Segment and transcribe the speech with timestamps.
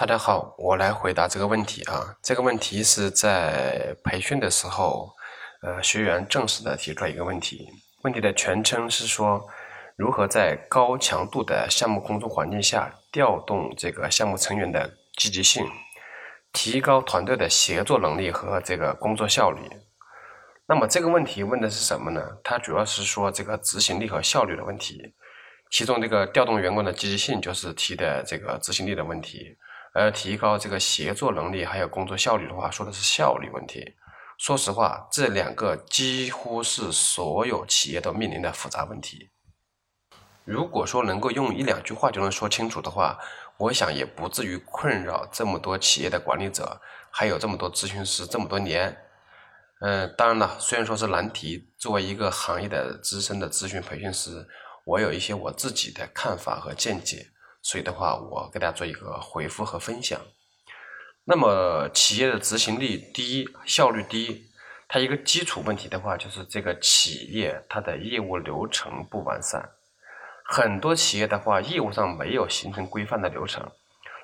[0.00, 2.16] 大家好，我来回答这个问题啊。
[2.22, 5.12] 这个问题是在培训的时候，
[5.60, 7.68] 呃，学员正式的提出来一个问题。
[8.02, 9.46] 问题的全称是说，
[9.98, 15.66] 如何在高强度的项目工作环境下调动这个项目成员的积极性，
[16.50, 19.60] 提高团队的协作能力和这个工作效率。
[20.66, 22.26] 那么这个问题问的是什么呢？
[22.42, 25.12] 它主要是说这个执行力和效率的问题。
[25.70, 29.58] 其中这个调动员工的积极性就是提的这个执行力的问题。
[29.92, 33.94] 而提高这个协作能力还有工作效率的话，说的是效率问题。
[34.38, 39.30] 说实话，这两个几乎是所有企业都面临的复杂问题。
[40.44, 43.18] 如果说能够用一两句话就能说清楚的话，
[43.58, 46.80] 我想也不至于困扰这么多企业的管理者，
[47.10, 48.96] 还有这么多咨询师这么多年。
[49.80, 54.46] 嗯，当然了，虽然说是难题，作为一个行业的资深的咨询培训师，
[54.84, 57.26] 我有一些我自己的看法和见解。
[57.62, 60.20] 所以的话，我给大家做一个回复和分享。
[61.24, 64.50] 那么，企业的执行力低、效率低，
[64.88, 69.62] 它一个基础问题的话，就是这个企业它的业务流程不完善。
[70.42, 73.70] 很多企业的话，业务上没有形成规范的流程，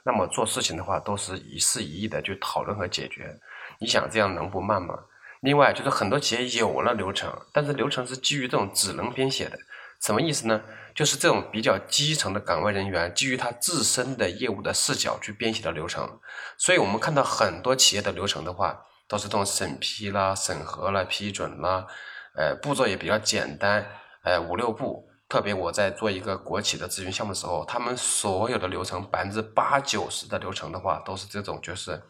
[0.04, 3.38] 那么做事情的话，都是一事一议的去讨论和解决。
[3.78, 4.98] 你想这样能不慢吗？
[5.40, 9.58] 另外，就是很多企业有了流程，但是流程是基于这种只能编写的。
[10.00, 10.60] 什么意思呢？
[10.94, 16.18] 就是这种比较基层的岗位人员，基于他自身的业务的视角去编写的流程。
[16.56, 21.86] 所以，我们看到很多企业的流程的话，都是这种审批啦、审核啦、批准啦，
[22.34, 23.86] 呃，步骤也比较简单，
[24.22, 25.06] 呃，五六步。
[25.28, 32.00] 特别我在做一个国企的咨询项目的时候，他们所有的流程百分之八九十的流程的话，都是这种就是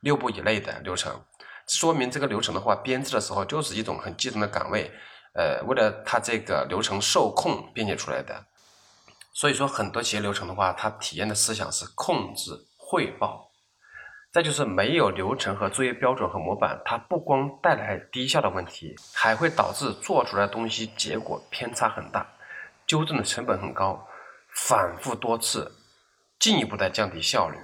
[0.00, 1.18] 六步以内的流程，
[1.68, 4.90] 说明这个流程的话，编制的时候就是一种很基层的岗位。
[5.34, 8.44] 呃，为了它这个流程受控编写出来的，
[9.32, 13.50] 所以说很多企业流程的话，它体验的思想是控制汇报，
[14.32, 22.26] 再就是没有流程和作业标准和模板，它不光带来低效的问题，还会导致做出来的东西结果偏差很大，
[22.86, 24.08] 纠正的成本很高，
[24.66, 25.70] 反复多次，
[26.40, 27.58] 进一步的降低效率。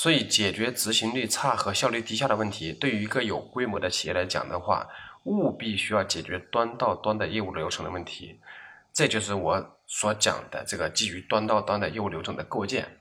[0.00, 4.86] 所以解决执行力差和效率低下的问题，对于一个有规模的企业来讲的话，
[5.24, 8.38] 务必需要解决端到端的业务流程的问题，
[8.92, 13.00] 这就是我所讲的这个基于端到端的业务流程的构建。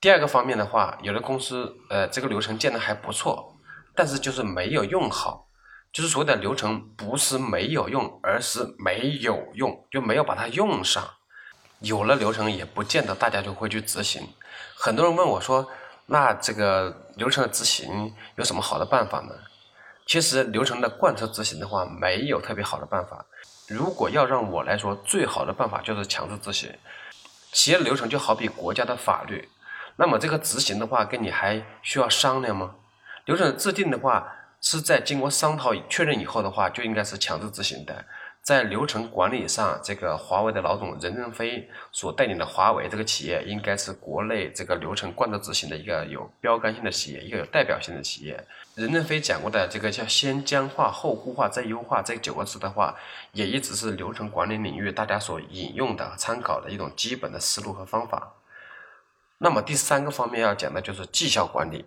[0.00, 3.58] 第二个方面的话，有的公司呃这个流程建的还不错，
[3.92, 5.48] 但是就是没有用好，
[5.92, 11.04] 就是所谓的流程不是没有用，而是没有用，就没有把它用上。
[11.80, 14.28] 有了流程也不见得大家就会去执行。
[14.76, 15.66] 很多人问我说，
[16.06, 19.34] 那这个流程的执行有什么好的办法呢？
[20.06, 23.24] 其实流程的贯彻执行的话，没有特别好的办法。
[23.68, 26.72] 如果要让我来说，最好的办法就是强制执行。
[27.52, 29.48] 企业流程就好比国家的法律，
[29.96, 32.76] 那么这个执行的话，跟你还需要商量吗？
[33.24, 34.30] 流程制定的话，
[34.60, 38.04] 是在经过商讨确认以后的话，就应该是强制执行的。
[38.46, 48.40] 在流程管理上，这个华为的老总任正非所带领的华为这个企业，应该是国内这个流程贯彻执行的一个有标杆性的企业，一个有代表性的企业。
[48.76, 52.94] 任正非讲过的这个叫“先僵化后固化再优化”这九个字的话，
[53.32, 58.32] 也一直是流程管理领域大家所引用的、参考的一种基本的思路和方法。
[59.38, 61.84] 那么第三个方面要讲的就是绩效管理。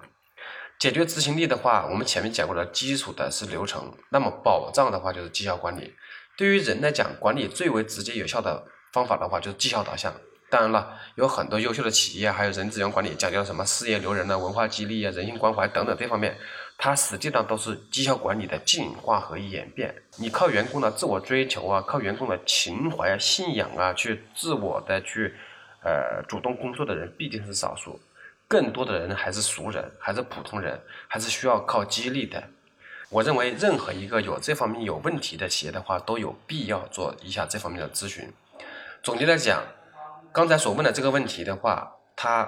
[0.78, 5.96] 解决执行力的话，我们前面讲过的基础的是流程，那么保障的话就是绩效管理。
[6.40, 8.64] 对于人来讲，管理最为直接有效的
[8.94, 10.16] 方法的话，就是绩效导向。
[10.50, 16.38] 当然了，有很多优秀的企业，还有人资源管理，讲究什么事业留人啊、文化激励啊、人性关怀等等这方面，
[16.78, 19.94] 它实际上都是绩效管理的进化和演变。
[20.16, 25.36] 你靠员工的自我追求啊，靠员工的情怀啊、信仰啊，去自我的去，
[25.84, 28.00] 呃，主动工作的人毕竟是少数，
[28.48, 30.80] 更多的人还是俗人，还是普通人，
[31.10, 32.42] 还是需要靠激励的。
[33.12, 38.32] 我认为任何一个有这方面有问题的企业的话，都有必要做一下这方面的咨询。
[39.02, 39.64] 总结来讲，
[40.32, 42.48] 刚才所问的这个问题的话，它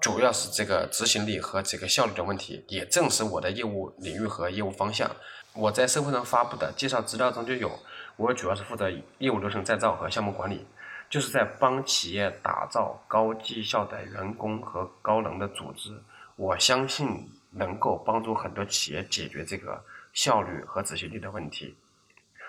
[0.00, 5.10] 主要是这个执行力和这个效率的问题，也正是我的业务领域和业务方向。
[5.52, 7.76] 我在社会上发布的介绍资料中就有，
[8.14, 8.88] 我主要是负责
[9.18, 10.64] 业务流程再造和项目管理，
[11.10, 16.00] 就是在帮企业打造高绩效的员工和高能的组织。
[16.36, 17.28] 我相信。
[17.50, 21.76] 能够帮助很多企业解决这个效率和执行力的问题。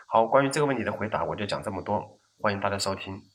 [0.06, 3.31] 好，关于这个问题的回答，我就讲这么多，欢迎大家收听。